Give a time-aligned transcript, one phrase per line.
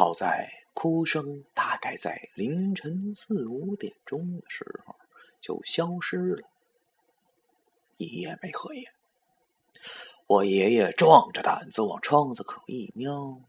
[0.00, 4.96] 好在哭声大概在凌晨四五点钟的时候
[5.42, 6.48] 就消失了，
[7.98, 8.94] 一夜没合眼。
[10.26, 13.42] 我爷爷壮着胆子往窗子口一瞄，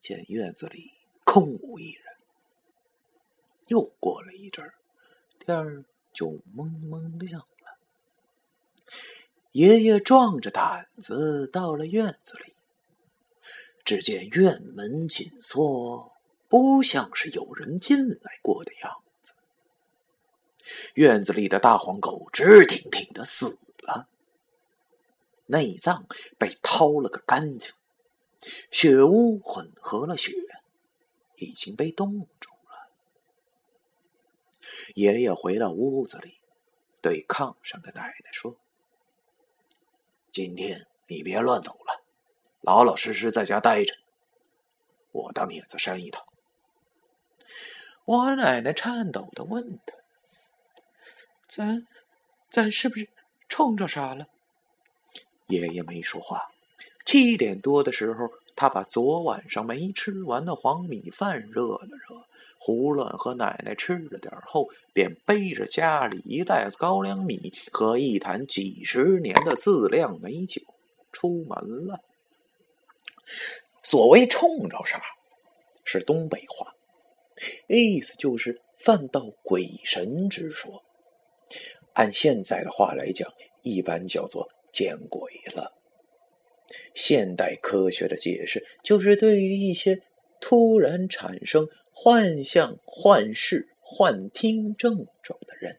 [0.00, 0.92] 见院子里
[1.22, 2.02] 空无一人。
[3.68, 4.72] 又过了一阵儿，
[5.38, 5.84] 天儿
[6.14, 7.78] 就蒙蒙亮了。
[9.50, 12.54] 爷爷壮着胆子到了院子里，
[13.84, 16.12] 只见院门紧锁，
[16.48, 19.34] 不像是有人进来过的样子。
[20.94, 24.08] 院子里的大黄狗直挺挺的死了。
[25.46, 26.06] 内脏
[26.38, 27.72] 被掏了个干净，
[28.70, 30.32] 血污混合了血，
[31.36, 32.90] 已经被冻住了。
[34.94, 36.38] 爷爷回到屋子里，
[37.02, 38.56] 对炕上的奶奶说
[40.32, 42.01] ：“今天你别乱走了，
[42.62, 43.94] 老老实实在家待着，
[45.10, 46.24] 我当碾子山一趟。”
[48.04, 49.94] 我奶奶颤抖的问他
[51.46, 51.86] ：“咱，
[52.50, 53.08] 咱是不是
[53.48, 54.26] 冲着啥了？”
[55.48, 56.50] 爷爷没说话。
[57.04, 62.24] 七点多的时候，他把昨晚上没吃完的黄米饭热了热，
[62.58, 70.62] 胡乱和奶奶吃了点后，便背着家里一袋子高粱米和一坛几十年的自酿美酒
[71.12, 72.00] 出门了。
[73.82, 75.02] 所谓“冲着啥”，
[75.84, 76.74] 是东北话，
[77.66, 80.82] 意思就是犯到鬼神之说。
[81.94, 84.48] 按现在的话来讲，一般叫做。
[84.72, 85.74] 见鬼了！
[86.94, 90.00] 现代科学的解释就是，对于一些
[90.40, 95.76] 突然产生幻象、幻视、幻听症状的人，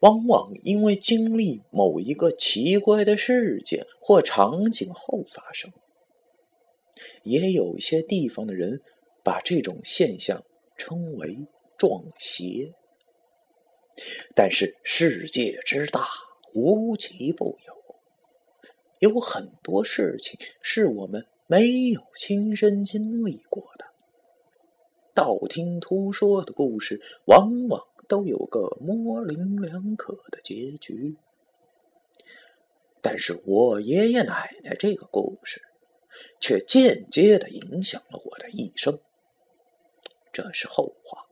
[0.00, 5.72] 往往因为经历某一个奇怪的事件或场景后发生。
[7.22, 8.80] 也有一些地方的人
[9.22, 10.44] 把这种现象
[10.76, 12.72] 称为撞邪。
[14.34, 16.04] 但是世界之大。
[16.56, 17.96] 无奇不有，
[19.00, 23.86] 有很多事情是我们没有亲身经历过的。
[25.12, 31.16] 道听途说的故事，往往都有个模棱两可的结局。
[33.02, 35.60] 但是我爷爷奶奶这个故事，
[36.40, 38.98] 却间接的影响了我的一生。
[40.32, 41.26] 这是后话，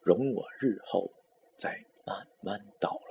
[0.00, 1.12] 容我日后
[1.56, 3.01] 再慢慢道。